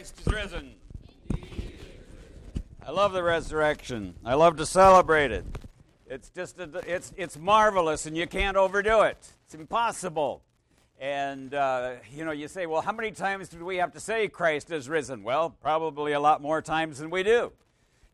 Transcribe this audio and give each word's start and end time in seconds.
Christ 0.00 0.20
is 0.26 0.32
risen. 0.32 0.74
I 2.86 2.90
love 2.90 3.12
the 3.12 3.22
resurrection. 3.22 4.14
I 4.24 4.32
love 4.32 4.56
to 4.56 4.64
celebrate 4.64 5.30
it. 5.30 5.44
It's 6.06 6.30
just 6.30 6.58
a, 6.58 6.70
it's 6.86 7.12
it's 7.18 7.38
marvelous, 7.38 8.06
and 8.06 8.16
you 8.16 8.26
can't 8.26 8.56
overdo 8.56 9.02
it. 9.02 9.18
It's 9.44 9.54
impossible. 9.54 10.42
And 10.98 11.52
uh, 11.52 11.96
you 12.10 12.24
know, 12.24 12.30
you 12.30 12.48
say, 12.48 12.64
well, 12.64 12.80
how 12.80 12.92
many 12.92 13.10
times 13.10 13.50
do 13.50 13.62
we 13.62 13.76
have 13.76 13.92
to 13.92 14.00
say 14.00 14.26
Christ 14.26 14.70
is 14.70 14.88
risen? 14.88 15.22
Well, 15.22 15.50
probably 15.50 16.12
a 16.12 16.20
lot 16.20 16.40
more 16.40 16.62
times 16.62 16.96
than 16.96 17.10
we 17.10 17.22
do. 17.22 17.52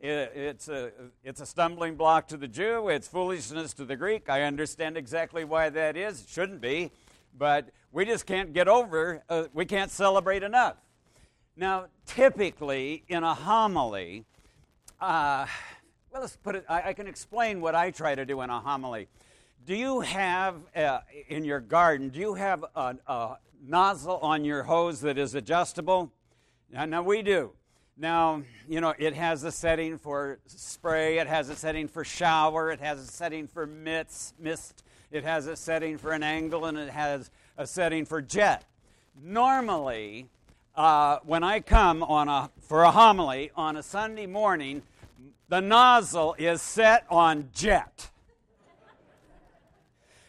It, 0.00 0.32
it's 0.34 0.66
a 0.66 0.90
it's 1.22 1.40
a 1.40 1.46
stumbling 1.46 1.94
block 1.94 2.26
to 2.28 2.36
the 2.36 2.48
Jew. 2.48 2.88
It's 2.88 3.06
foolishness 3.06 3.74
to 3.74 3.84
the 3.84 3.94
Greek. 3.94 4.28
I 4.28 4.42
understand 4.42 4.96
exactly 4.96 5.44
why 5.44 5.70
that 5.70 5.96
is. 5.96 6.22
It 6.22 6.28
shouldn't 6.30 6.60
be, 6.60 6.90
but 7.38 7.68
we 7.92 8.04
just 8.04 8.26
can't 8.26 8.52
get 8.52 8.66
over. 8.66 9.22
Uh, 9.28 9.44
we 9.52 9.66
can't 9.66 9.92
celebrate 9.92 10.42
enough. 10.42 10.78
Now, 11.58 11.86
typically 12.04 13.02
in 13.08 13.24
a 13.24 13.34
homily, 13.34 14.26
uh, 15.00 15.46
well, 16.12 16.20
let's 16.20 16.36
put 16.36 16.54
it, 16.54 16.66
I, 16.68 16.90
I, 16.90 16.92
can 16.92 17.06
explain 17.06 17.62
what 17.62 17.74
I 17.74 17.90
try 17.90 18.14
to 18.14 18.26
do 18.26 18.42
in 18.42 18.50
a 18.50 18.60
homily. 18.60 19.08
Do 19.64 19.74
you 19.74 20.00
have 20.00 20.56
uh, 20.76 21.00
in 21.28 21.46
your 21.46 21.60
garden, 21.60 22.10
do 22.10 22.20
you 22.20 22.34
have 22.34 22.62
a, 22.74 22.96
a, 23.06 23.38
nozzle 23.66 24.18
on 24.18 24.44
your 24.44 24.64
hose 24.64 25.00
that 25.00 25.16
is 25.16 25.34
adjustable? 25.34 26.12
Now, 26.70 26.84
now, 26.84 27.02
we 27.02 27.22
do. 27.22 27.52
Now, 27.96 28.42
you 28.68 28.82
know, 28.82 28.92
it 28.98 29.14
has 29.14 29.42
a 29.42 29.50
setting 29.50 29.96
for 29.96 30.38
spray, 30.44 31.18
it 31.18 31.26
has 31.26 31.48
a 31.48 31.56
setting 31.56 31.88
for 31.88 32.04
shower, 32.04 32.70
it 32.70 32.80
has 32.80 33.00
a 33.00 33.06
setting 33.06 33.46
for 33.46 33.66
mist, 33.66 34.34
mist, 34.38 34.84
it 35.10 35.24
has 35.24 35.46
a 35.46 35.56
setting 35.56 35.96
for 35.96 36.12
an 36.12 36.22
angle, 36.22 36.66
and 36.66 36.76
it 36.76 36.90
has 36.90 37.30
a 37.56 37.66
setting 37.66 38.04
for 38.04 38.20
jet. 38.20 38.66
Normally, 39.18 40.28
uh, 40.76 41.20
when 41.24 41.42
I 41.42 41.60
come 41.60 42.02
on 42.02 42.28
a, 42.28 42.50
for 42.60 42.82
a 42.82 42.90
homily 42.90 43.50
on 43.56 43.76
a 43.76 43.82
Sunday 43.82 44.26
morning, 44.26 44.82
the 45.48 45.60
nozzle 45.60 46.34
is 46.38 46.60
set 46.60 47.06
on 47.08 47.48
jet. 47.54 48.10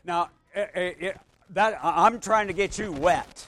Now, 0.06 0.30
it, 0.56 0.98
it, 1.00 1.20
that, 1.50 1.80
I'm 1.84 2.20
trying 2.20 2.48
to 2.48 2.54
get 2.54 2.78
you 2.78 2.92
wet. 2.92 3.48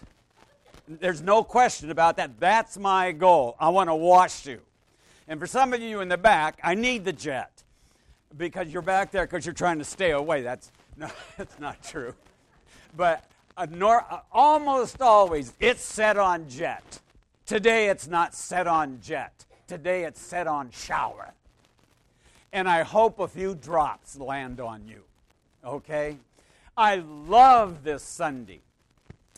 There's 0.87 1.21
no 1.21 1.43
question 1.43 1.91
about 1.91 2.17
that. 2.17 2.39
That's 2.39 2.77
my 2.77 3.11
goal. 3.11 3.55
I 3.59 3.69
want 3.69 3.89
to 3.89 3.95
wash 3.95 4.45
you. 4.45 4.59
And 5.27 5.39
for 5.39 5.47
some 5.47 5.73
of 5.73 5.81
you 5.81 6.01
in 6.01 6.09
the 6.09 6.17
back, 6.17 6.59
I 6.63 6.73
need 6.73 7.05
the 7.05 7.13
jet 7.13 7.63
because 8.35 8.69
you're 8.69 8.81
back 8.81 9.11
there 9.11 9.25
because 9.25 9.45
you're 9.45 9.53
trying 9.53 9.77
to 9.77 9.85
stay 9.85 10.11
away. 10.11 10.41
That's 10.41 10.71
no, 10.97 11.07
that's 11.37 11.59
not 11.59 11.81
true. 11.83 12.15
But 12.97 13.23
nor, 13.69 14.05
almost 14.31 15.01
always 15.01 15.53
it's 15.59 15.81
set 15.81 16.17
on 16.17 16.47
jet. 16.47 16.99
Today 17.45 17.89
it's 17.89 18.07
not 18.07 18.33
set 18.33 18.67
on 18.67 18.99
jet. 19.01 19.45
Today 19.67 20.03
it's 20.03 20.21
set 20.21 20.47
on 20.47 20.71
shower. 20.71 21.33
And 22.51 22.67
I 22.67 22.83
hope 22.83 23.19
a 23.19 23.27
few 23.27 23.55
drops 23.55 24.17
land 24.17 24.59
on 24.59 24.87
you. 24.87 25.03
Okay? 25.65 26.17
I 26.77 26.95
love 26.95 27.83
this 27.83 28.03
Sunday. 28.03 28.61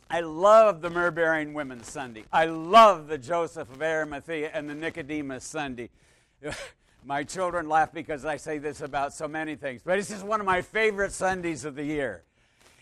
I 0.10 0.20
love 0.20 0.82
the 0.82 0.90
myrrh 0.90 1.12
bearing 1.12 1.54
women's 1.54 1.90
Sunday. 1.90 2.26
I 2.32 2.46
love 2.46 3.08
the 3.08 3.18
Joseph 3.18 3.72
of 3.72 3.82
Arimathea 3.82 4.52
and 4.54 4.70
the 4.70 4.76
Nicodemus 4.76 5.46
Sunday. 5.46 5.90
my 7.06 7.24
children 7.24 7.68
laugh 7.68 7.92
because 7.94 8.26
I 8.26 8.38
say 8.38 8.58
this 8.58 8.82
about 8.82 9.14
so 9.14 9.28
many 9.28 9.56
things, 9.56 9.82
but 9.84 9.98
it's 9.98 10.10
just 10.10 10.26
one 10.26 10.40
of 10.40 10.46
my 10.46 10.62
favorite 10.62 11.12
Sundays 11.12 11.66
of 11.66 11.76
the 11.76 11.84
year. 11.84 12.24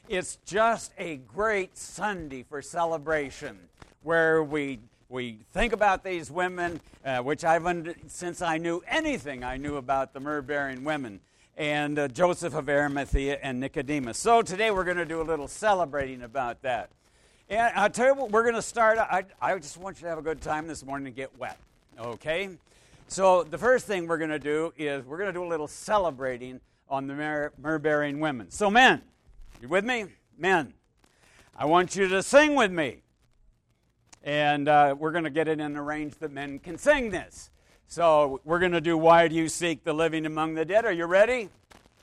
It's 0.09 0.39
just 0.43 0.91
a 0.97 1.17
great 1.17 1.77
Sunday 1.77 2.41
for 2.41 2.63
celebration 2.63 3.59
where 4.01 4.43
we 4.43 4.79
we 5.07 5.37
think 5.53 5.71
about 5.71 6.03
these 6.03 6.31
women, 6.31 6.81
uh, 7.05 7.19
which 7.19 7.43
I've 7.43 7.67
under, 7.67 7.93
since 8.07 8.41
I 8.41 8.57
knew 8.57 8.81
anything 8.87 9.43
I 9.43 9.57
knew 9.57 9.75
about 9.75 10.13
the 10.13 10.19
myrrh 10.19 10.41
bearing 10.41 10.83
women, 10.83 11.19
and 11.55 11.99
uh, 11.99 12.07
Joseph 12.07 12.55
of 12.55 12.69
Arimathea 12.69 13.37
and 13.43 13.59
Nicodemus. 13.59 14.17
So 14.17 14.41
today 14.41 14.71
we're 14.71 14.83
going 14.83 14.97
to 14.97 15.05
do 15.05 15.21
a 15.21 15.27
little 15.29 15.47
celebrating 15.47 16.23
about 16.23 16.63
that. 16.63 16.89
And 17.47 17.71
I'll 17.75 17.91
tell 17.91 18.07
you 18.07 18.15
what, 18.15 18.31
we're 18.31 18.41
going 18.41 18.55
to 18.55 18.63
start. 18.63 18.97
I, 18.97 19.25
I 19.39 19.59
just 19.59 19.77
want 19.77 19.97
you 19.97 20.05
to 20.05 20.09
have 20.09 20.17
a 20.17 20.23
good 20.23 20.41
time 20.41 20.67
this 20.67 20.83
morning 20.83 21.05
and 21.05 21.15
get 21.15 21.37
wet, 21.37 21.59
okay? 21.99 22.49
So 23.09 23.43
the 23.43 23.59
first 23.59 23.85
thing 23.85 24.07
we're 24.07 24.17
going 24.17 24.31
to 24.31 24.39
do 24.39 24.73
is 24.75 25.05
we're 25.05 25.19
going 25.19 25.29
to 25.29 25.39
do 25.39 25.43
a 25.43 25.47
little 25.49 25.67
celebrating 25.67 26.61
on 26.89 27.05
the 27.05 27.51
myrrh 27.61 27.77
bearing 27.77 28.19
women. 28.19 28.49
So, 28.49 28.71
men, 28.71 29.03
you 29.61 29.67
with 29.67 29.83
me? 29.83 30.05
Men, 30.37 30.73
I 31.55 31.65
want 31.65 31.95
you 31.95 32.07
to 32.07 32.23
sing 32.23 32.55
with 32.55 32.71
me. 32.71 33.01
And 34.23 34.67
uh, 34.67 34.95
we're 34.97 35.11
going 35.11 35.25
to 35.25 35.29
get 35.29 35.47
it 35.47 35.59
in 35.59 35.75
a 35.75 35.83
range 35.83 36.15
that 36.19 36.31
men 36.31 36.59
can 36.59 36.77
sing 36.77 37.09
this. 37.09 37.49
So 37.87 38.39
we're 38.45 38.59
going 38.59 38.71
to 38.73 38.81
do 38.81 38.97
Why 38.97 39.27
Do 39.27 39.35
You 39.35 39.49
Seek 39.49 39.83
the 39.83 39.93
Living 39.93 40.25
Among 40.25 40.55
the 40.55 40.63
Dead? 40.63 40.85
Are 40.85 40.91
you 40.91 41.05
ready? 41.05 41.49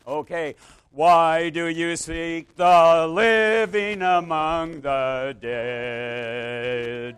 Okay. 0.07 0.55
Why 0.93 1.51
do 1.51 1.67
you 1.67 1.95
seek 1.97 2.57
the 2.57 3.07
living 3.07 4.01
among 4.01 4.81
the 4.81 5.37
dead? 5.39 7.17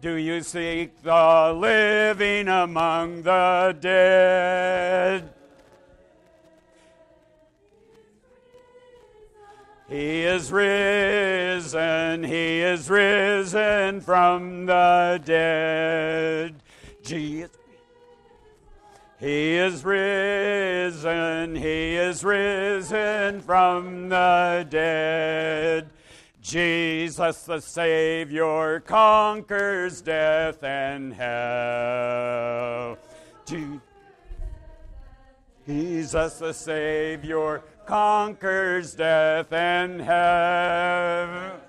Do 0.00 0.14
you 0.14 0.40
seek 0.40 1.02
the 1.02 1.52
living 1.56 2.48
among 2.48 3.22
the 3.22 3.76
dead? 3.80 5.32
He 9.92 10.22
is 10.22 10.50
risen, 10.50 12.24
he 12.24 12.60
is 12.62 12.88
risen 12.88 14.00
from 14.00 14.64
the 14.64 15.20
dead. 15.22 16.54
Jesus. 17.04 17.50
He 19.20 19.56
is 19.56 19.84
risen, 19.84 21.56
he 21.56 21.96
is 21.96 22.24
risen 22.24 23.42
from 23.42 24.08
the 24.08 24.66
dead. 24.70 25.90
Jesus 26.40 27.42
the 27.42 27.60
Savior 27.60 28.80
conquers 28.80 30.00
death 30.00 30.64
and 30.64 31.12
hell. 31.12 32.96
Jesus 35.66 36.38
the 36.38 36.54
Savior 36.54 37.62
conquers 37.92 38.94
death 38.94 39.52
and 39.52 40.00
hell. 40.00 41.60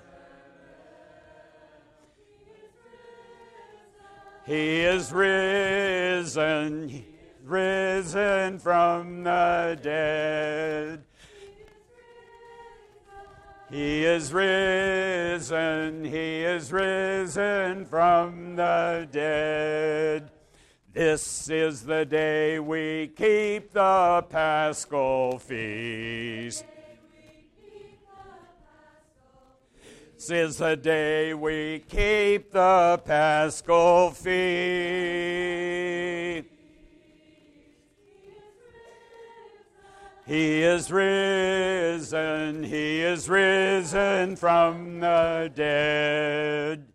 He 4.46 4.80
is 4.80 5.12
risen, 5.12 7.04
risen 7.42 8.58
from 8.58 9.24
the 9.24 9.78
dead. 9.82 11.04
He 13.70 14.06
is 14.06 14.32
risen, 14.32 16.06
he 16.06 16.42
is 16.42 16.72
risen 16.72 17.84
from 17.84 18.56
the 18.56 19.06
dead. 19.12 20.30
This 20.94 21.50
is 21.50 21.82
the 21.82 22.04
day 22.04 22.60
we 22.60 23.08
keep 23.08 23.72
the 23.72 24.24
Paschal 24.30 25.40
feast. 25.40 26.64
This 30.14 30.30
is 30.30 30.58
the 30.58 30.76
day 30.76 31.34
we 31.34 31.80
keep 31.88 32.52
the 32.52 33.02
Paschal 33.04 34.12
feast. 34.12 34.34
He 40.28 40.62
is 40.62 40.92
risen, 40.92 42.62
he 42.62 43.00
is 43.00 43.28
risen 43.28 44.36
from 44.36 45.00
the 45.00 45.50
dead. 45.52 46.93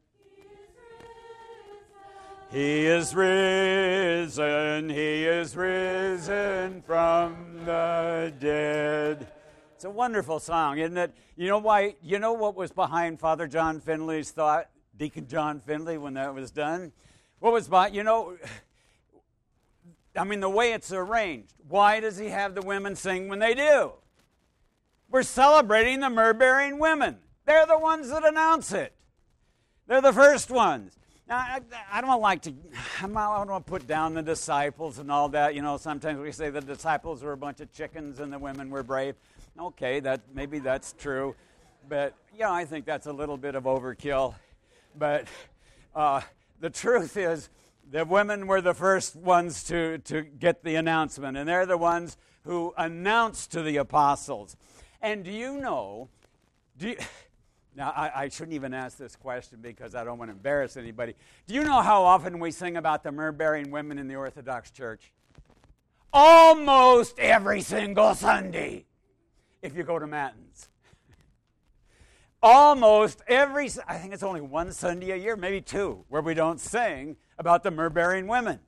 He 2.51 2.87
is 2.87 3.13
risen, 3.13 4.89
he 4.89 5.23
is 5.25 5.55
risen 5.55 6.81
from 6.81 7.63
the 7.63 8.33
dead. 8.39 9.27
It's 9.75 9.85
a 9.85 9.89
wonderful 9.91 10.39
song, 10.39 10.79
isn't 10.79 10.97
it? 10.97 11.13
You 11.35 11.47
know 11.47 11.59
why? 11.59 11.95
You 12.01 12.17
know 12.17 12.33
what 12.33 12.55
was 12.55 12.71
behind 12.71 13.19
Father 13.19 13.45
John 13.45 13.79
Finley's 13.79 14.31
thought, 14.31 14.67
Deacon 14.97 15.27
John 15.27 15.59
Finley, 15.59 15.99
when 15.99 16.15
that 16.15 16.33
was 16.33 16.49
done? 16.49 16.91
What 17.37 17.53
was 17.53 17.67
behind, 17.67 17.93
you 17.93 18.01
know, 18.01 18.35
I 20.17 20.23
mean, 20.23 20.39
the 20.39 20.49
way 20.49 20.73
it's 20.73 20.91
arranged. 20.91 21.53
Why 21.67 21.99
does 21.99 22.17
he 22.17 22.29
have 22.29 22.55
the 22.55 22.63
women 22.63 22.95
sing 22.95 23.29
when 23.29 23.37
they 23.37 23.53
do? 23.53 23.91
We're 25.07 25.21
celebrating 25.21 25.99
the 25.99 26.09
myrrh 26.09 26.33
bearing 26.33 26.79
women. 26.79 27.17
They're 27.45 27.67
the 27.67 27.77
ones 27.77 28.09
that 28.09 28.25
announce 28.25 28.71
it, 28.71 28.95
they're 29.85 30.01
the 30.01 30.13
first 30.13 30.49
ones. 30.49 30.95
Now, 31.29 31.37
I, 31.37 31.59
I 31.91 32.01
don't 32.01 32.21
like 32.21 32.41
to, 32.41 32.53
I 32.97 33.01
don't 33.03 33.13
want 33.13 33.49
to 33.65 33.69
put 33.69 33.85
down 33.85 34.15
the 34.15 34.23
disciples 34.23 34.97
and 34.97 35.11
all 35.11 35.29
that. 35.29 35.53
You 35.53 35.61
know, 35.61 35.77
sometimes 35.77 36.19
we 36.19 36.31
say 36.31 36.49
the 36.49 36.59
disciples 36.59 37.21
were 37.21 37.33
a 37.33 37.37
bunch 37.37 37.61
of 37.61 37.71
chickens 37.71 38.19
and 38.19 38.33
the 38.33 38.39
women 38.39 38.71
were 38.71 38.81
brave. 38.81 39.13
Okay, 39.59 39.99
that 39.99 40.21
maybe 40.33 40.57
that's 40.57 40.93
true, 40.93 41.35
but 41.87 42.15
you 42.33 42.39
know, 42.39 42.51
I 42.51 42.65
think 42.65 42.85
that's 42.85 43.05
a 43.05 43.13
little 43.13 43.37
bit 43.37 43.53
of 43.53 43.65
overkill. 43.65 44.33
but 44.97 45.27
uh, 45.93 46.21
the 46.61 46.71
truth 46.71 47.15
is, 47.15 47.49
the 47.91 48.05
women 48.05 48.47
were 48.47 48.61
the 48.61 48.73
first 48.73 49.15
ones 49.15 49.63
to, 49.65 49.99
to 49.99 50.23
get 50.23 50.63
the 50.63 50.75
announcement, 50.75 51.37
and 51.37 51.47
they're 51.47 51.67
the 51.67 51.77
ones 51.77 52.17
who 52.43 52.73
announced 52.75 53.51
to 53.51 53.61
the 53.61 53.77
apostles. 53.77 54.57
And 54.99 55.23
do 55.23 55.31
you 55.31 55.59
know, 55.59 56.09
do 56.77 56.89
you, 56.89 56.97
now 57.75 57.93
I, 57.95 58.23
I 58.23 58.29
shouldn't 58.29 58.53
even 58.53 58.73
ask 58.73 58.97
this 58.97 59.15
question 59.15 59.59
because 59.61 59.95
I 59.95 60.03
don't 60.03 60.17
want 60.17 60.29
to 60.29 60.33
embarrass 60.35 60.77
anybody. 60.77 61.13
Do 61.47 61.53
you 61.53 61.63
know 61.63 61.81
how 61.81 62.03
often 62.03 62.39
we 62.39 62.51
sing 62.51 62.77
about 62.77 63.03
the 63.03 63.11
bearing 63.11 63.71
women 63.71 63.97
in 63.97 64.07
the 64.07 64.15
Orthodox 64.15 64.71
Church? 64.71 65.11
Almost 66.11 67.19
every 67.19 67.61
single 67.61 68.15
Sunday, 68.15 68.85
if 69.61 69.75
you 69.75 69.83
go 69.83 69.99
to 69.99 70.07
Matins. 70.07 70.69
Almost 72.41 73.21
every, 73.27 73.69
I 73.87 73.97
think 73.97 74.13
it's 74.13 74.23
only 74.23 74.41
one 74.41 74.71
Sunday 74.71 75.11
a 75.11 75.15
year, 75.15 75.35
maybe 75.35 75.61
two, 75.61 76.05
where 76.07 76.21
we 76.21 76.33
don't 76.33 76.59
sing 76.59 77.17
about 77.37 77.63
the 77.63 77.71
bearing 77.71 78.27
women. 78.27 78.59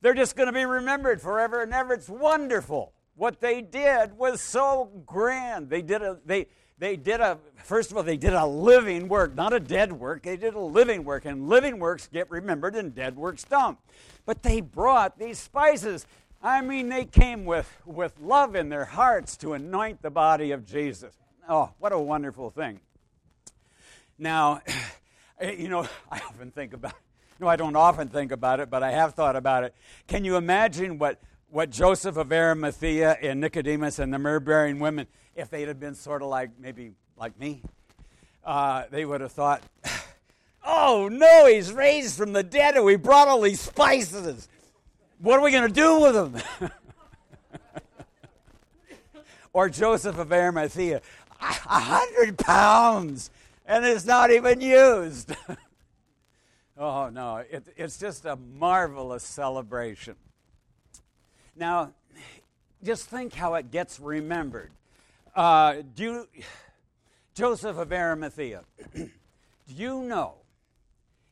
They're 0.00 0.14
just 0.14 0.34
going 0.36 0.46
to 0.46 0.52
be 0.52 0.64
remembered 0.64 1.20
forever 1.20 1.62
and 1.62 1.74
ever. 1.74 1.92
It's 1.92 2.08
wonderful. 2.08 2.92
What 3.18 3.40
they 3.40 3.60
did 3.60 4.16
was 4.16 4.40
so 4.40 4.90
grand. 5.04 5.68
They 5.68 5.82
did 5.82 6.02
a 6.02 6.18
they 6.24 6.46
they 6.78 6.94
did 6.94 7.20
a 7.20 7.38
first 7.56 7.90
of 7.90 7.96
all 7.96 8.04
they 8.04 8.16
did 8.16 8.32
a 8.32 8.46
living 8.46 9.08
work, 9.08 9.34
not 9.34 9.52
a 9.52 9.58
dead 9.58 9.92
work. 9.92 10.22
They 10.22 10.36
did 10.36 10.54
a 10.54 10.60
living 10.60 11.04
work, 11.04 11.24
and 11.24 11.48
living 11.48 11.80
works 11.80 12.06
get 12.06 12.30
remembered, 12.30 12.76
and 12.76 12.94
dead 12.94 13.16
works 13.16 13.42
don't. 13.42 13.76
But 14.24 14.44
they 14.44 14.60
brought 14.60 15.18
these 15.18 15.38
spices. 15.38 16.06
I 16.40 16.60
mean, 16.60 16.88
they 16.88 17.04
came 17.04 17.44
with 17.44 17.68
with 17.84 18.14
love 18.20 18.54
in 18.54 18.68
their 18.68 18.84
hearts 18.84 19.36
to 19.38 19.54
anoint 19.54 20.00
the 20.00 20.10
body 20.10 20.52
of 20.52 20.64
Jesus. 20.64 21.12
Oh, 21.48 21.72
what 21.80 21.90
a 21.90 21.98
wonderful 21.98 22.50
thing! 22.50 22.78
Now, 24.16 24.62
eh, 25.40 25.56
you 25.58 25.68
know, 25.68 25.88
I 26.10 26.18
often 26.18 26.52
think 26.52 26.72
about 26.72 26.94
no, 27.40 27.48
I 27.48 27.56
don't 27.56 27.76
often 27.76 28.08
think 28.08 28.32
about 28.32 28.60
it, 28.60 28.70
but 28.70 28.82
I 28.82 28.90
have 28.90 29.14
thought 29.14 29.36
about 29.36 29.64
it. 29.64 29.74
Can 30.06 30.24
you 30.24 30.36
imagine 30.36 30.98
what, 30.98 31.20
what 31.50 31.70
Joseph 31.70 32.16
of 32.16 32.32
Arimathea 32.32 33.16
and 33.22 33.40
Nicodemus 33.40 33.98
and 33.98 34.12
the 34.12 34.18
myrrh 34.18 34.40
bearing 34.40 34.78
women, 34.78 35.06
if 35.34 35.50
they'd 35.50 35.68
have 35.68 35.80
been 35.80 35.94
sort 35.94 36.22
of 36.22 36.28
like 36.28 36.50
maybe 36.58 36.92
like 37.16 37.38
me, 37.38 37.62
uh, 38.44 38.84
they 38.90 39.04
would 39.04 39.20
have 39.20 39.32
thought, 39.32 39.62
oh 40.64 41.08
no, 41.10 41.46
he's 41.46 41.72
raised 41.72 42.16
from 42.18 42.32
the 42.32 42.42
dead 42.42 42.76
and 42.76 42.84
we 42.84 42.96
brought 42.96 43.28
all 43.28 43.40
these 43.40 43.60
spices. 43.60 44.48
What 45.18 45.38
are 45.38 45.42
we 45.42 45.50
going 45.50 45.68
to 45.68 45.74
do 45.74 46.00
with 46.00 46.14
them? 46.14 46.70
or 49.52 49.68
Joseph 49.68 50.18
of 50.18 50.32
Arimathea, 50.32 51.00
a 51.40 51.44
hundred 51.44 52.38
pounds 52.38 53.30
and 53.68 53.84
it's 53.84 54.06
not 54.06 54.30
even 54.30 54.60
used. 54.60 55.34
Oh, 56.80 57.08
no, 57.08 57.38
it, 57.38 57.66
it's 57.76 57.98
just 57.98 58.24
a 58.24 58.36
marvelous 58.36 59.24
celebration. 59.24 60.14
Now, 61.58 61.90
just 62.84 63.08
think 63.08 63.34
how 63.34 63.54
it 63.54 63.72
gets 63.72 63.98
remembered. 63.98 64.70
Uh, 65.34 65.82
do 65.96 66.04
you, 66.04 66.28
Joseph 67.34 67.76
of 67.76 67.92
Arimathea, 67.92 68.62
do 68.94 69.08
you 69.66 70.02
know, 70.04 70.34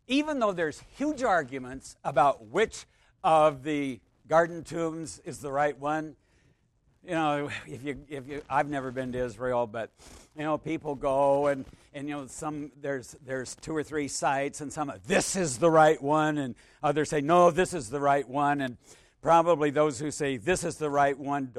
even 0.08 0.40
though 0.40 0.50
there's 0.50 0.82
huge 0.96 1.22
arguments 1.22 1.96
about 2.02 2.46
which 2.46 2.86
of 3.22 3.62
the 3.62 4.00
garden 4.28 4.64
tombs 4.64 5.20
is 5.24 5.38
the 5.38 5.52
right 5.52 5.78
one, 5.78 6.16
you 7.04 7.12
know, 7.12 7.48
if 7.68 7.84
you, 7.84 7.98
if 8.08 8.26
you, 8.26 8.42
I've 8.50 8.68
never 8.68 8.90
been 8.90 9.12
to 9.12 9.18
Israel, 9.18 9.68
but, 9.68 9.90
you 10.36 10.42
know, 10.42 10.58
people 10.58 10.96
go 10.96 11.46
and, 11.46 11.64
and, 11.94 12.08
you 12.08 12.16
know, 12.16 12.26
some, 12.26 12.72
there's, 12.82 13.16
there's 13.24 13.54
two 13.54 13.76
or 13.76 13.84
three 13.84 14.08
sites 14.08 14.60
and 14.60 14.72
some, 14.72 14.92
this 15.06 15.36
is 15.36 15.58
the 15.58 15.70
right 15.70 16.02
one, 16.02 16.36
and 16.36 16.56
others 16.82 17.10
say, 17.10 17.20
no, 17.20 17.52
this 17.52 17.72
is 17.72 17.90
the 17.90 18.00
right 18.00 18.28
one, 18.28 18.60
and 18.60 18.76
probably 19.26 19.70
those 19.70 19.98
who 19.98 20.10
say 20.10 20.36
this 20.36 20.62
is 20.62 20.76
the 20.76 20.88
right 20.88 21.18
one 21.18 21.52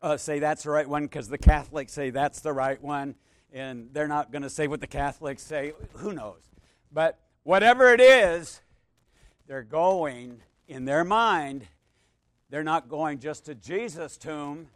uh, 0.00 0.16
say 0.16 0.38
that's 0.38 0.62
the 0.62 0.70
right 0.70 0.88
one 0.88 1.02
because 1.02 1.28
the 1.28 1.38
Catholics 1.38 1.92
say 1.92 2.10
that's 2.10 2.40
the 2.40 2.52
right 2.52 2.80
one, 2.80 3.16
and 3.52 3.88
they're 3.92 4.06
not 4.06 4.30
going 4.30 4.42
to 4.42 4.50
say 4.50 4.68
what 4.68 4.80
the 4.80 4.86
Catholics 4.86 5.42
say. 5.42 5.72
Who 5.94 6.12
knows? 6.12 6.40
But 6.92 7.18
whatever 7.42 7.92
it 7.92 8.00
is, 8.00 8.60
they're 9.48 9.64
going 9.64 10.40
in 10.68 10.84
their 10.84 11.02
mind, 11.02 11.66
they're 12.50 12.62
not 12.62 12.88
going 12.88 13.18
just 13.18 13.46
to 13.46 13.54
Jesus' 13.54 14.16
tomb 14.16 14.68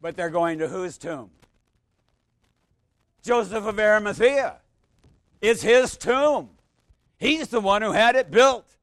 but 0.00 0.16
they're 0.16 0.30
going 0.30 0.58
to 0.58 0.68
whose 0.68 0.96
tomb? 0.96 1.30
Joseph 3.22 3.64
of 3.66 3.78
Arimathea. 3.78 4.56
It's 5.40 5.62
his 5.62 5.96
tomb. 5.96 6.50
He's 7.18 7.48
the 7.48 7.60
one 7.60 7.82
who 7.82 7.92
had 7.92 8.16
it 8.16 8.30
built. 8.30 8.76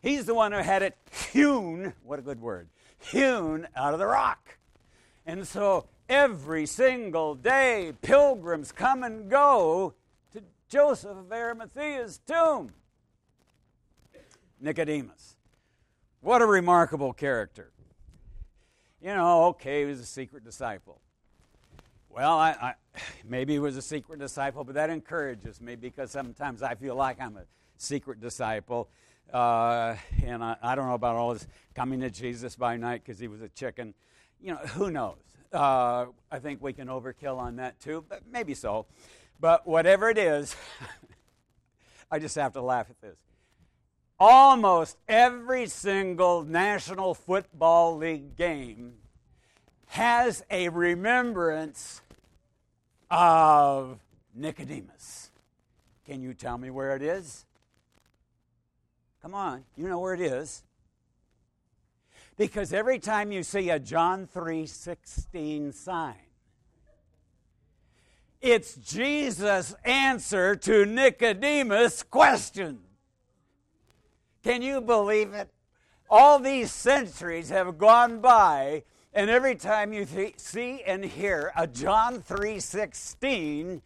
He's 0.00 0.24
the 0.26 0.34
one 0.34 0.52
who 0.52 0.58
had 0.58 0.82
it 0.82 0.96
hewn, 1.32 1.92
what 2.02 2.18
a 2.18 2.22
good 2.22 2.40
word, 2.40 2.68
hewn 2.98 3.66
out 3.76 3.92
of 3.92 3.98
the 3.98 4.06
rock. 4.06 4.58
And 5.26 5.46
so 5.46 5.86
every 6.08 6.66
single 6.66 7.34
day, 7.34 7.92
pilgrims 8.02 8.72
come 8.72 9.02
and 9.02 9.30
go 9.30 9.94
to 10.32 10.42
Joseph 10.68 11.16
of 11.16 11.26
Arimathea's 11.30 12.20
tomb. 12.26 12.72
Nicodemus. 14.60 15.36
What 16.20 16.42
a 16.42 16.46
remarkable 16.46 17.12
character 17.12 17.72
you 19.00 19.14
know, 19.14 19.44
okay, 19.46 19.80
he 19.80 19.86
was 19.86 20.00
a 20.00 20.06
secret 20.06 20.44
disciple. 20.44 21.00
Well, 22.10 22.36
I, 22.36 22.50
I, 22.50 22.74
maybe 23.24 23.54
he 23.54 23.58
was 23.58 23.76
a 23.76 23.82
secret 23.82 24.18
disciple, 24.18 24.64
but 24.64 24.74
that 24.74 24.90
encourages 24.90 25.60
me 25.60 25.76
because 25.76 26.10
sometimes 26.10 26.62
I 26.62 26.74
feel 26.74 26.94
like 26.94 27.20
I'm 27.20 27.36
a 27.36 27.44
secret 27.78 28.20
disciple. 28.20 28.88
Uh, 29.32 29.96
and 30.24 30.42
I, 30.42 30.56
I, 30.62 30.74
don't 30.74 30.86
know 30.86 30.94
about 30.94 31.16
all 31.16 31.32
this 31.32 31.46
coming 31.74 32.00
to 32.00 32.10
Jesus 32.10 32.56
by 32.56 32.76
night 32.76 33.02
because 33.04 33.18
he 33.18 33.28
was 33.28 33.42
a 33.42 33.48
chicken. 33.48 33.94
You 34.40 34.54
know, 34.54 34.58
who 34.58 34.90
knows? 34.90 35.18
Uh, 35.52 36.06
I 36.30 36.38
think 36.40 36.62
we 36.62 36.72
can 36.72 36.88
overkill 36.88 37.38
on 37.38 37.56
that 37.56 37.78
too, 37.80 38.04
but 38.08 38.22
maybe 38.30 38.54
so. 38.54 38.86
But 39.38 39.66
whatever 39.66 40.10
it 40.10 40.18
is, 40.18 40.56
I 42.10 42.18
just 42.18 42.34
have 42.36 42.54
to 42.54 42.62
laugh 42.62 42.86
at 42.90 43.00
this 43.00 43.18
almost 44.20 44.98
every 45.08 45.66
single 45.66 46.42
National 46.42 47.14
Football 47.14 47.96
League 47.96 48.36
game 48.36 48.92
has 49.86 50.44
a 50.50 50.68
remembrance 50.68 52.02
of 53.10 53.98
Nicodemus. 54.34 55.30
Can 56.04 56.22
you 56.22 56.34
tell 56.34 56.58
me 56.58 56.70
where 56.70 56.94
it 56.94 57.02
is? 57.02 57.46
Come 59.22 59.34
on, 59.34 59.64
you 59.76 59.86
know 59.86 59.98
where 59.98 60.14
it 60.14 60.20
is. 60.20 60.62
Because 62.38 62.72
every 62.72 62.98
time 62.98 63.32
you 63.32 63.42
see 63.42 63.68
a 63.68 63.78
John 63.78 64.26
3:16 64.26 65.72
sign, 65.72 66.16
it's 68.40 68.76
Jesus' 68.76 69.74
answer 69.84 70.56
to 70.56 70.86
Nicodemus' 70.86 72.02
question. 72.02 72.80
Can 74.42 74.62
you 74.62 74.80
believe 74.80 75.34
it? 75.34 75.50
All 76.08 76.38
these 76.38 76.72
centuries 76.72 77.50
have 77.50 77.76
gone 77.76 78.20
by, 78.20 78.84
and 79.12 79.28
every 79.28 79.54
time 79.54 79.92
you 79.92 80.06
th- 80.06 80.38
see 80.38 80.82
and 80.82 81.04
hear 81.04 81.52
a 81.54 81.66
John 81.66 82.22
3:16, 82.22 83.82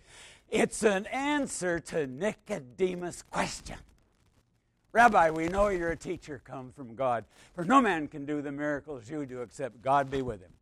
it's 0.49 0.85
an 0.85 1.07
answer 1.07 1.81
to 1.81 2.07
Nicodemus' 2.07 3.23
question. 3.23 3.79
Rabbi, 4.95 5.31
we 5.31 5.49
know 5.49 5.71
you're 5.71 5.91
a 5.91 5.97
teacher 5.97 6.41
come 6.45 6.71
from 6.71 6.95
God, 6.95 7.25
for 7.53 7.65
no 7.65 7.81
man 7.81 8.07
can 8.07 8.25
do 8.25 8.41
the 8.41 8.53
miracles 8.53 9.11
you 9.11 9.27
do 9.27 9.43
except 9.43 9.83
God 9.83 10.09
be 10.09 10.23
with 10.23 10.41
him. 10.41 10.53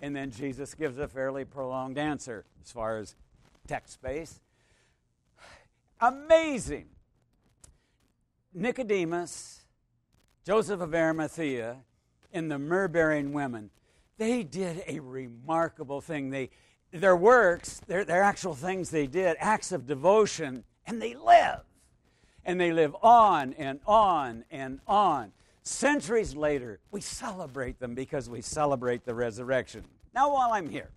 And 0.00 0.14
then 0.14 0.32
Jesus 0.32 0.74
gives 0.74 0.98
a 0.98 1.06
fairly 1.06 1.44
prolonged 1.44 1.96
answer 1.96 2.44
as 2.60 2.72
far 2.72 2.98
as 2.98 3.14
text 3.68 3.94
space. 3.94 4.40
Amazing. 6.00 6.86
Nicodemus, 8.52 9.60
Joseph 10.44 10.80
of 10.80 10.92
Arimathea, 10.92 11.76
and 12.32 12.50
the 12.50 12.58
myrrh 12.58 12.88
bearing 12.88 13.32
women, 13.32 13.70
they 14.18 14.42
did 14.42 14.82
a 14.88 14.98
remarkable 14.98 16.00
thing. 16.00 16.30
They, 16.30 16.50
their 16.90 17.16
works, 17.16 17.80
their, 17.86 18.04
their 18.04 18.24
actual 18.24 18.56
things 18.56 18.90
they 18.90 19.06
did, 19.06 19.36
acts 19.38 19.70
of 19.70 19.86
devotion, 19.86 20.64
and 20.88 21.00
they 21.00 21.14
live. 21.14 21.60
And 22.46 22.58
they 22.58 22.72
live 22.72 22.96
on 23.02 23.52
and 23.54 23.80
on 23.86 24.44
and 24.50 24.80
on. 24.86 25.32
Centuries 25.62 26.34
later, 26.34 26.78
we 26.90 27.02
celebrate 27.02 27.78
them 27.78 27.94
because 27.94 28.30
we 28.30 28.40
celebrate 28.40 29.04
the 29.04 29.14
resurrection. 29.14 29.84
Now, 30.14 30.32
while 30.32 30.52
I'm 30.52 30.70
here, 30.70 30.88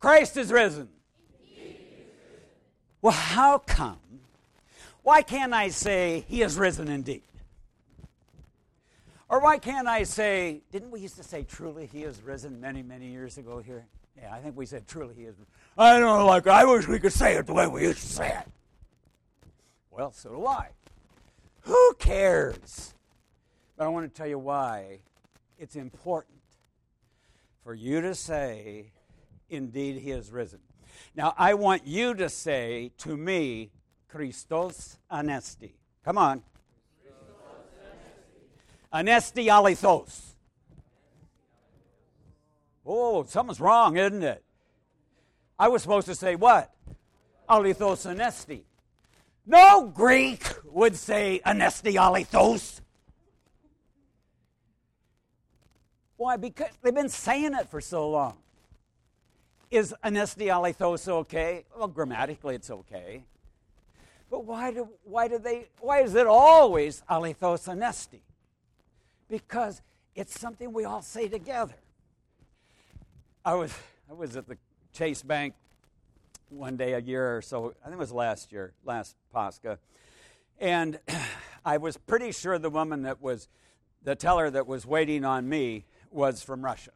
Christ 0.00 0.36
is 0.36 0.50
risen. 0.50 0.88
Well, 3.00 3.12
how 3.12 3.58
come 3.58 4.00
why 5.06 5.22
can't 5.22 5.54
I 5.54 5.68
say, 5.68 6.24
He 6.26 6.42
is 6.42 6.58
risen 6.58 6.88
indeed? 6.88 7.22
Or 9.28 9.40
why 9.40 9.58
can't 9.58 9.86
I 9.86 10.02
say, 10.02 10.62
didn't 10.72 10.90
we 10.90 10.98
used 10.98 11.14
to 11.14 11.22
say, 11.22 11.44
truly 11.44 11.86
He 11.86 12.02
is 12.02 12.20
risen 12.22 12.60
many, 12.60 12.82
many 12.82 13.12
years 13.12 13.38
ago 13.38 13.60
here? 13.60 13.86
Yeah, 14.20 14.34
I 14.34 14.40
think 14.40 14.56
we 14.56 14.66
said 14.66 14.88
truly 14.88 15.14
he 15.14 15.22
is. 15.22 15.36
I 15.78 15.92
don't 15.92 16.00
know, 16.00 16.26
like, 16.26 16.48
I 16.48 16.64
wish 16.64 16.88
we 16.88 16.98
could 16.98 17.12
say 17.12 17.36
it 17.36 17.46
the 17.46 17.52
way 17.54 17.68
we 17.68 17.82
used 17.82 18.00
to 18.00 18.06
say 18.08 18.30
it. 18.30 18.48
Well, 19.96 20.12
so 20.12 20.28
do 20.28 20.46
I. 20.46 20.68
Who 21.62 21.94
cares? 21.98 22.94
But 23.78 23.86
I 23.86 23.88
want 23.88 24.12
to 24.12 24.14
tell 24.14 24.26
you 24.26 24.38
why 24.38 24.98
it's 25.58 25.74
important 25.74 26.36
for 27.64 27.72
you 27.72 28.02
to 28.02 28.14
say, 28.14 28.92
Indeed, 29.48 30.02
he 30.02 30.10
is 30.10 30.30
risen. 30.30 30.58
Now, 31.14 31.34
I 31.38 31.54
want 31.54 31.86
you 31.86 32.12
to 32.14 32.28
say 32.28 32.92
to 32.98 33.16
me, 33.16 33.70
Christos 34.08 34.98
anesti. 35.10 35.70
Come 36.04 36.18
on. 36.18 36.42
Anesti 38.92 39.46
alithos. 39.46 40.34
Oh, 42.84 43.24
something's 43.24 43.60
wrong, 43.60 43.96
isn't 43.96 44.22
it? 44.22 44.44
I 45.58 45.68
was 45.68 45.80
supposed 45.80 46.06
to 46.08 46.14
say 46.14 46.34
what? 46.34 46.70
Alithos 47.48 48.06
anesti. 48.14 48.64
No 49.46 49.86
Greek 49.86 50.44
would 50.64 50.96
say 50.96 51.40
anesti 51.46 51.94
alithos. 51.94 52.80
Why? 56.16 56.36
Because 56.36 56.70
they've 56.82 56.94
been 56.94 57.08
saying 57.08 57.54
it 57.54 57.68
for 57.68 57.80
so 57.80 58.10
long. 58.10 58.38
Is 59.70 59.94
anesti 60.04 60.46
alithos 60.46 61.06
okay? 61.08 61.64
Well, 61.76 61.88
grammatically 61.88 62.56
it's 62.56 62.70
okay. 62.70 63.24
But 64.28 64.44
why 64.44 64.72
do, 64.72 64.88
why 65.04 65.28
do 65.28 65.38
they, 65.38 65.68
why 65.78 66.02
is 66.02 66.16
it 66.16 66.26
always 66.26 67.04
alithos 67.08 67.68
anesti? 67.68 68.20
Because 69.28 69.80
it's 70.16 70.38
something 70.38 70.72
we 70.72 70.84
all 70.84 71.02
say 71.02 71.28
together. 71.28 71.76
I 73.44 73.54
was, 73.54 73.72
I 74.10 74.14
was 74.14 74.36
at 74.36 74.48
the 74.48 74.56
Chase 74.92 75.22
Bank 75.22 75.54
one 76.48 76.76
day 76.76 76.94
a 76.94 77.00
year 77.00 77.36
or 77.36 77.42
so, 77.42 77.74
I 77.82 77.86
think 77.86 77.94
it 77.94 77.98
was 77.98 78.12
last 78.12 78.52
year, 78.52 78.72
last 78.84 79.16
Pascha, 79.32 79.78
and 80.58 80.98
I 81.64 81.78
was 81.78 81.96
pretty 81.96 82.32
sure 82.32 82.58
the 82.58 82.70
woman 82.70 83.02
that 83.02 83.20
was, 83.20 83.48
the 84.02 84.14
teller 84.14 84.50
that 84.50 84.66
was 84.66 84.86
waiting 84.86 85.24
on 85.24 85.48
me 85.48 85.84
was 86.10 86.42
from 86.42 86.64
Russia. 86.64 86.92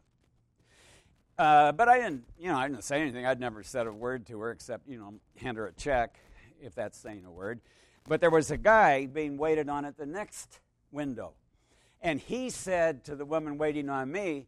Uh, 1.38 1.72
but 1.72 1.88
I 1.88 1.98
didn't, 1.98 2.24
you 2.38 2.48
know, 2.48 2.58
I 2.58 2.68
didn't 2.68 2.84
say 2.84 3.00
anything. 3.00 3.24
I'd 3.24 3.40
never 3.40 3.62
said 3.62 3.86
a 3.86 3.92
word 3.92 4.26
to 4.26 4.38
her 4.40 4.50
except, 4.50 4.86
you 4.86 4.98
know, 4.98 5.14
hand 5.36 5.56
her 5.56 5.66
a 5.66 5.72
check, 5.72 6.16
if 6.60 6.74
that's 6.74 6.98
saying 6.98 7.24
a 7.24 7.30
word. 7.30 7.60
But 8.06 8.20
there 8.20 8.30
was 8.30 8.50
a 8.50 8.58
guy 8.58 9.06
being 9.06 9.38
waited 9.38 9.68
on 9.68 9.84
at 9.84 9.96
the 9.96 10.06
next 10.06 10.60
window. 10.92 11.32
And 12.02 12.20
he 12.20 12.50
said 12.50 13.04
to 13.04 13.16
the 13.16 13.24
woman 13.24 13.58
waiting 13.58 13.88
on 13.88 14.10
me, 14.12 14.46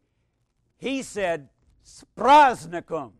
he 0.76 1.02
said, 1.02 1.48
Spraznikum. 1.84 3.12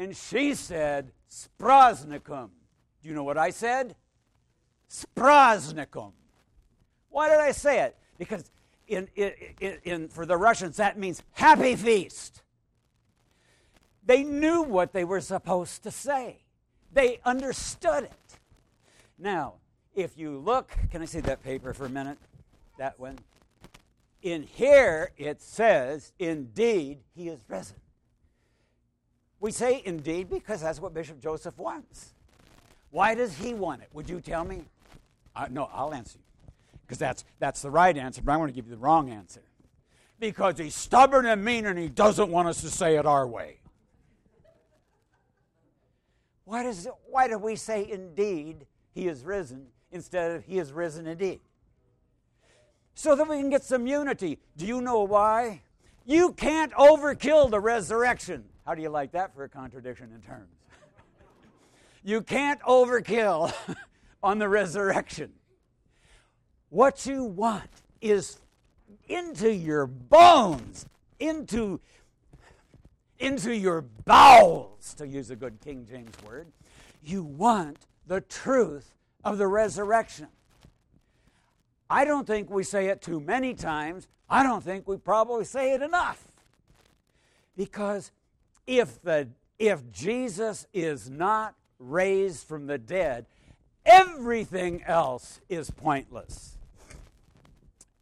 And 0.00 0.16
she 0.16 0.54
said, 0.54 1.12
Spraznikum. 1.30 2.48
Do 3.02 3.08
you 3.10 3.14
know 3.14 3.22
what 3.22 3.36
I 3.36 3.50
said? 3.50 3.96
Spraznikum. 4.88 6.12
Why 7.10 7.28
did 7.28 7.38
I 7.38 7.50
say 7.52 7.82
it? 7.82 7.98
Because 8.16 8.50
in, 8.88 9.08
in, 9.14 9.32
in, 9.84 10.08
for 10.08 10.24
the 10.24 10.38
Russians, 10.38 10.78
that 10.78 10.98
means 10.98 11.22
happy 11.32 11.76
feast. 11.76 12.40
They 14.02 14.24
knew 14.24 14.62
what 14.62 14.94
they 14.94 15.04
were 15.04 15.20
supposed 15.20 15.82
to 15.82 15.90
say, 15.90 16.38
they 16.94 17.20
understood 17.26 18.04
it. 18.04 18.38
Now, 19.18 19.56
if 19.94 20.16
you 20.16 20.38
look, 20.38 20.74
can 20.90 21.02
I 21.02 21.04
see 21.04 21.20
that 21.20 21.44
paper 21.44 21.74
for 21.74 21.84
a 21.84 21.90
minute? 21.90 22.16
That 22.78 22.98
one. 22.98 23.18
In 24.22 24.44
here, 24.44 25.12
it 25.18 25.42
says, 25.42 26.14
Indeed, 26.18 27.00
he 27.14 27.28
is 27.28 27.40
risen. 27.48 27.76
We 29.40 29.50
say 29.50 29.82
indeed 29.84 30.28
because 30.28 30.60
that's 30.60 30.80
what 30.80 30.92
Bishop 30.92 31.20
Joseph 31.20 31.58
wants. 31.58 32.12
Why 32.90 33.14
does 33.14 33.36
he 33.36 33.54
want 33.54 33.82
it? 33.82 33.88
Would 33.94 34.08
you 34.08 34.20
tell 34.20 34.44
me? 34.44 34.64
Uh, 35.34 35.46
no, 35.50 35.70
I'll 35.72 35.94
answer 35.94 36.18
you 36.18 36.52
because 36.82 36.98
that's, 36.98 37.24
that's 37.38 37.62
the 37.62 37.70
right 37.70 37.96
answer, 37.96 38.20
but 38.20 38.32
I 38.32 38.36
want 38.36 38.50
to 38.50 38.54
give 38.54 38.66
you 38.66 38.72
the 38.72 38.80
wrong 38.80 39.10
answer. 39.10 39.42
Because 40.18 40.58
he's 40.58 40.74
stubborn 40.74 41.24
and 41.24 41.42
mean 41.42 41.64
and 41.64 41.78
he 41.78 41.88
doesn't 41.88 42.30
want 42.30 42.48
us 42.48 42.60
to 42.60 42.68
say 42.68 42.96
it 42.96 43.06
our 43.06 43.26
way. 43.26 43.60
Why, 46.44 46.64
does 46.64 46.88
why 47.08 47.28
do 47.28 47.38
we 47.38 47.54
say 47.54 47.88
indeed 47.88 48.66
he 48.92 49.06
is 49.06 49.24
risen 49.24 49.68
instead 49.92 50.32
of 50.32 50.44
he 50.44 50.58
is 50.58 50.72
risen 50.72 51.06
indeed? 51.06 51.40
So 52.94 53.14
that 53.14 53.28
we 53.28 53.36
can 53.36 53.50
get 53.50 53.62
some 53.62 53.86
unity. 53.86 54.38
Do 54.56 54.66
you 54.66 54.80
know 54.80 55.04
why? 55.04 55.62
You 56.04 56.32
can't 56.32 56.72
overkill 56.72 57.50
the 57.50 57.60
resurrection. 57.60 58.49
How 58.66 58.74
do 58.74 58.82
you 58.82 58.90
like 58.90 59.12
that 59.12 59.34
for 59.34 59.44
a 59.44 59.48
contradiction 59.48 60.10
in 60.14 60.20
terms? 60.20 60.54
you 62.04 62.20
can't 62.22 62.60
overkill 62.62 63.52
on 64.22 64.38
the 64.38 64.48
resurrection. 64.48 65.32
What 66.68 67.04
you 67.06 67.24
want 67.24 67.70
is 68.00 68.38
into 69.08 69.52
your 69.52 69.86
bones, 69.86 70.86
into, 71.18 71.80
into 73.18 73.54
your 73.54 73.82
bowels, 74.04 74.94
to 74.94 75.06
use 75.06 75.30
a 75.30 75.36
good 75.36 75.60
King 75.60 75.86
James 75.88 76.14
word. 76.24 76.46
You 77.02 77.24
want 77.24 77.78
the 78.06 78.20
truth 78.20 78.94
of 79.24 79.38
the 79.38 79.46
resurrection. 79.46 80.28
I 81.88 82.04
don't 82.04 82.26
think 82.26 82.50
we 82.50 82.62
say 82.62 82.86
it 82.86 83.02
too 83.02 83.18
many 83.18 83.54
times. 83.54 84.06
I 84.28 84.44
don't 84.44 84.62
think 84.62 84.86
we 84.86 84.96
probably 84.96 85.44
say 85.44 85.74
it 85.74 85.82
enough. 85.82 86.24
Because 87.56 88.12
if, 88.70 89.02
the, 89.02 89.28
if 89.58 89.90
Jesus 89.90 90.64
is 90.72 91.10
not 91.10 91.56
raised 91.80 92.46
from 92.46 92.68
the 92.68 92.78
dead, 92.78 93.26
everything 93.84 94.84
else 94.84 95.40
is 95.48 95.72
pointless. 95.72 96.56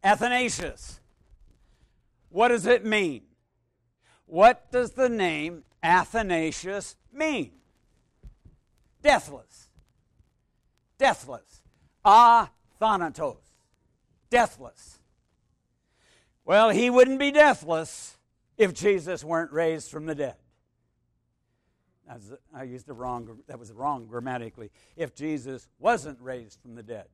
Athanasius. 0.04 1.00
What 2.28 2.48
does 2.48 2.66
it 2.66 2.84
mean? 2.84 3.22
What 4.26 4.70
does 4.70 4.90
the 4.92 5.08
name 5.08 5.64
Athanasius 5.82 6.96
mean? 7.10 7.52
Deathless. 9.02 9.68
Deathless. 10.98 11.62
Athanatos. 12.04 13.40
Deathless. 14.28 14.98
Well, 16.44 16.68
he 16.68 16.90
wouldn't 16.90 17.18
be 17.18 17.30
deathless 17.30 18.18
if 18.58 18.74
Jesus 18.74 19.24
weren't 19.24 19.52
raised 19.52 19.90
from 19.90 20.04
the 20.04 20.14
dead. 20.14 20.34
I 22.54 22.62
used 22.62 22.86
the 22.86 22.94
wrong, 22.94 23.38
that 23.46 23.58
was 23.58 23.72
wrong 23.72 24.06
grammatically. 24.06 24.70
If 24.96 25.14
Jesus 25.14 25.68
wasn't 25.78 26.20
raised 26.20 26.60
from 26.60 26.74
the 26.74 26.82
dead, 26.82 27.06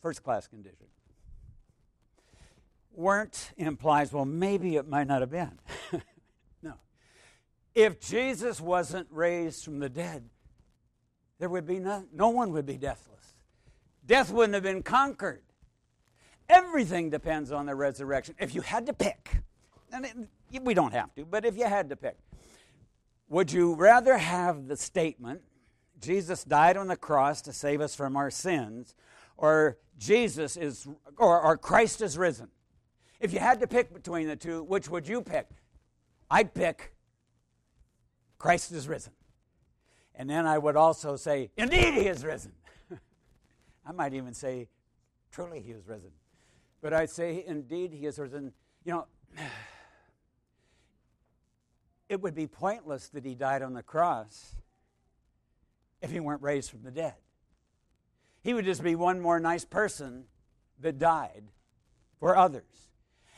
first 0.00 0.22
class 0.22 0.46
condition 0.46 0.86
weren't 2.94 3.52
implies, 3.56 4.12
well, 4.12 4.24
maybe 4.24 4.76
it 4.76 4.88
might 4.88 5.06
not 5.06 5.20
have 5.20 5.30
been. 5.30 5.58
no. 6.62 6.74
If 7.74 8.00
Jesus 8.00 8.60
wasn't 8.60 9.06
raised 9.10 9.64
from 9.64 9.78
the 9.78 9.88
dead, 9.88 10.28
there 11.38 11.48
would 11.48 11.66
be 11.66 11.78
no, 11.78 12.04
no 12.12 12.28
one 12.28 12.52
would 12.52 12.66
be 12.66 12.76
deathless. 12.76 13.34
Death 14.06 14.30
wouldn't 14.30 14.54
have 14.54 14.62
been 14.62 14.82
conquered. 14.82 15.42
Everything 16.48 17.08
depends 17.08 17.50
on 17.50 17.66
the 17.66 17.74
resurrection. 17.74 18.34
If 18.38 18.54
you 18.54 18.60
had 18.60 18.86
to 18.86 18.92
pick, 18.92 19.38
and 19.92 20.04
it, 20.04 20.62
we 20.62 20.74
don't 20.74 20.92
have 20.92 21.14
to, 21.14 21.24
but 21.24 21.44
if 21.44 21.56
you 21.56 21.64
had 21.64 21.88
to 21.90 21.96
pick, 21.96 22.16
would 23.28 23.52
you 23.52 23.74
rather 23.74 24.18
have 24.18 24.68
the 24.68 24.76
statement, 24.76 25.42
Jesus 26.00 26.44
died 26.44 26.76
on 26.76 26.88
the 26.88 26.96
cross 26.96 27.42
to 27.42 27.52
save 27.52 27.80
us 27.80 27.94
from 27.94 28.16
our 28.16 28.30
sins, 28.30 28.94
or 29.36 29.78
Jesus 29.98 30.56
is, 30.56 30.86
or, 31.16 31.40
or 31.40 31.56
Christ 31.56 32.02
is 32.02 32.18
risen? 32.18 32.48
If 33.20 33.32
you 33.32 33.38
had 33.38 33.60
to 33.60 33.66
pick 33.66 33.94
between 33.94 34.26
the 34.26 34.36
two, 34.36 34.64
which 34.64 34.88
would 34.88 35.06
you 35.06 35.22
pick? 35.22 35.48
I'd 36.30 36.54
pick 36.54 36.92
Christ 38.38 38.72
is 38.72 38.88
risen. 38.88 39.12
And 40.14 40.28
then 40.28 40.46
I 40.46 40.58
would 40.58 40.76
also 40.76 41.16
say, 41.16 41.50
Indeed, 41.56 41.94
he 41.94 42.08
is 42.08 42.24
risen. 42.24 42.52
I 43.86 43.92
might 43.92 44.14
even 44.14 44.34
say, 44.34 44.68
Truly, 45.30 45.60
he 45.60 45.70
is 45.70 45.86
risen. 45.86 46.10
But 46.82 46.92
I'd 46.92 47.10
say, 47.10 47.44
Indeed, 47.46 47.92
he 47.92 48.06
is 48.06 48.18
risen. 48.18 48.52
You 48.84 48.92
know, 48.92 49.06
it 52.08 52.20
would 52.20 52.34
be 52.34 52.46
pointless 52.46 53.08
that 53.08 53.24
he 53.24 53.34
died 53.34 53.62
on 53.62 53.74
the 53.74 53.82
cross 53.82 54.56
if 56.00 56.10
he 56.10 56.20
weren't 56.20 56.42
raised 56.42 56.70
from 56.70 56.82
the 56.82 56.90
dead. 56.90 57.14
He 58.42 58.54
would 58.54 58.64
just 58.64 58.82
be 58.82 58.94
one 58.94 59.20
more 59.20 59.38
nice 59.38 59.64
person 59.64 60.24
that 60.80 60.98
died 60.98 61.44
for 62.18 62.36
others. 62.36 62.90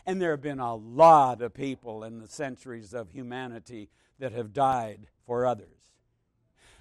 And 0.06 0.20
there 0.20 0.32
have 0.32 0.42
been 0.42 0.60
a 0.60 0.74
lot 0.74 1.40
of 1.42 1.54
people 1.54 2.04
in 2.04 2.18
the 2.18 2.28
centuries 2.28 2.92
of 2.92 3.10
humanity 3.10 3.90
that 4.18 4.32
have 4.32 4.52
died 4.52 5.06
for 5.26 5.46
others. 5.46 5.68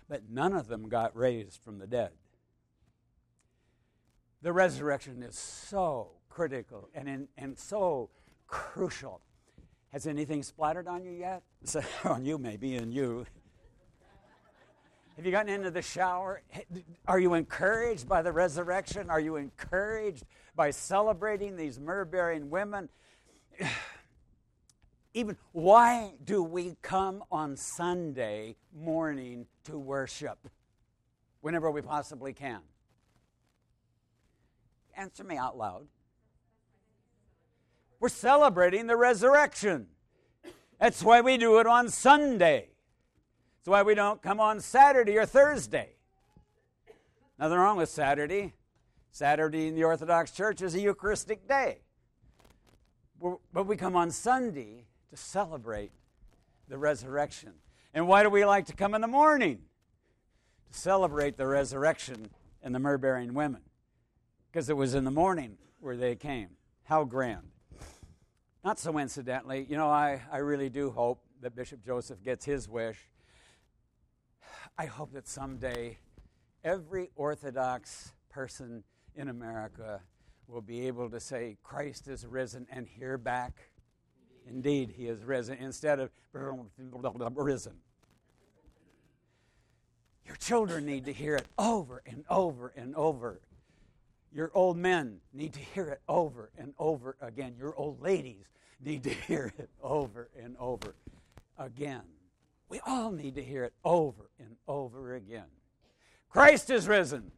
But 0.10 0.30
none 0.30 0.54
of 0.54 0.68
them 0.68 0.90
got 0.90 1.16
raised 1.16 1.62
from 1.64 1.80
the 1.80 1.88
dead. 1.88 2.12
The 4.42 4.52
resurrection 4.52 5.24
is 5.24 5.38
so 5.38 6.12
critical 6.30 6.90
and, 6.94 7.08
in, 7.08 7.28
and 7.38 7.58
so 7.58 8.10
crucial. 8.48 9.22
Has 9.94 10.08
anything 10.08 10.42
splattered 10.42 10.88
on 10.88 11.06
you 11.06 11.12
yet? 11.12 11.44
on 12.04 12.26
you, 12.26 12.40
maybe, 12.40 12.76
and 12.78 12.92
you. 12.92 13.28
Have 15.16 15.24
you 15.24 15.32
gotten 15.32 15.54
into 15.54 15.70
the 15.70 15.84
shower? 15.84 16.42
Are 17.08 17.20
you 17.20 17.36
encouraged 17.36 18.10
by 18.10 18.24
the 18.24 18.32
resurrection? 18.32 19.12
Are 19.12 19.20
you 19.20 19.36
encouraged 19.36 20.26
by 20.56 20.72
celebrating 20.72 21.56
these 21.56 21.80
myrrh 21.80 22.06
bearing 22.06 22.50
women? 22.50 22.90
Even 25.14 25.38
why 25.52 26.14
do 26.26 26.42
we 26.42 26.76
come 26.82 27.24
on 27.32 27.56
Sunday 27.56 28.56
morning 28.76 29.46
to 29.66 29.78
worship 29.78 30.40
whenever 31.42 31.70
we 31.70 31.84
possibly 31.84 32.34
can? 32.34 32.62
Answer 34.98 35.24
me 35.24 35.38
out 35.38 35.56
loud. 35.56 35.86
We're 38.04 38.10
celebrating 38.10 38.88
the 38.88 38.98
resurrection. 38.98 39.88
That's 40.78 41.02
why 41.02 41.22
we 41.22 41.38
do 41.38 41.60
it 41.60 41.68
on 41.68 41.88
Sunday. 41.88 42.68
That's 43.56 43.70
why 43.70 43.84
we 43.84 43.96
don't 43.96 44.22
come 44.22 44.42
on 44.42 44.60
Saturday 44.60 45.18
or 45.18 45.26
Thursday. 45.26 45.92
Nothing 47.40 47.58
wrong 47.58 47.78
with 47.78 47.88
Saturday. 47.88 48.56
Saturday 49.12 49.70
in 49.70 49.76
the 49.76 49.86
Orthodox 49.86 50.32
Church 50.32 50.62
is 50.62 50.76
a 50.76 50.82
Eucharistic 50.82 51.48
day. 51.48 51.78
But 53.54 53.68
we 53.68 53.78
come 53.78 53.96
on 53.96 54.12
Sunday 54.12 54.84
to 55.10 55.16
celebrate 55.16 55.94
the 56.68 56.78
resurrection. 56.78 57.54
And 57.94 58.06
why 58.06 58.24
do 58.24 58.30
we 58.30 58.44
like 58.44 58.66
to 58.66 58.76
come 58.76 58.96
in 58.96 59.00
the 59.00 59.08
morning? 59.08 59.60
To 60.74 60.78
celebrate 60.78 61.38
the 61.38 61.48
resurrection 61.48 62.28
and 62.62 62.76
the 62.76 62.80
myrrh 62.80 62.98
bearing 62.98 63.34
women. 63.34 63.62
Because 64.52 64.70
it 64.70 64.76
was 64.76 64.94
in 64.94 65.06
the 65.06 65.10
morning 65.10 65.56
where 65.80 65.96
they 65.96 66.18
came. 66.18 66.50
How 66.84 67.06
grand. 67.06 67.53
Not 68.64 68.80
so 68.80 68.98
incidentally, 68.98 69.68
you 69.70 69.76
know, 69.76 69.90
I, 69.90 70.22
I 70.32 70.38
really 70.38 70.70
do 70.70 70.90
hope 70.90 71.20
that 71.42 71.54
Bishop 71.54 71.84
Joseph 71.86 72.24
gets 72.24 72.46
his 72.46 72.70
wish. 72.70 72.98
I 74.78 74.86
hope 74.86 75.12
that 75.14 75.28
someday 75.28 75.98
every 76.64 77.10
Orthodox 77.18 78.14
person 78.30 78.86
in 79.16 79.28
America 79.28 80.02
will 80.48 80.62
be 80.62 80.88
able 80.88 81.10
to 81.10 81.20
say, 81.20 81.58
Christ 81.62 82.08
is 82.08 82.26
risen 82.26 82.66
and 82.72 82.88
hear 82.88 83.18
back. 83.18 83.70
Indeed, 84.48 84.94
he 84.96 85.08
is 85.08 85.26
risen 85.26 85.58
instead 85.58 86.00
of 86.00 86.10
risen. 86.32 87.74
Your 90.26 90.38
children 90.38 90.86
need 90.86 91.04
to 91.06 91.14
hear 91.14 91.36
it 91.36 91.48
over 91.58 92.02
and 92.06 92.24
over 92.30 92.72
and 92.78 92.96
over. 92.96 93.42
Your 94.34 94.52
old 94.56 94.78
men 94.78 95.20
need 95.32 95.54
to 95.54 95.60
hear 95.60 95.90
it 95.90 96.02
over 96.10 96.50
and 96.58 96.74
over 96.80 97.16
again. 97.22 97.56
Your 97.58 97.76
old 97.76 98.02
ladies 98.02 98.46
need 98.84 99.04
to 99.04 99.12
hear 99.12 99.54
it 99.58 99.70
over 99.82 100.30
and 100.42 100.56
over 100.60 100.96
again. 101.58 102.02
We 102.68 102.80
all 102.88 103.12
need 103.12 103.36
to 103.36 103.44
hear 103.44 103.64
it 103.64 103.74
over 103.86 104.32
and 104.40 104.56
over 104.68 105.14
again. 105.14 105.46
Christ 106.30 106.72
is 106.72 106.88
risen. 106.88 107.32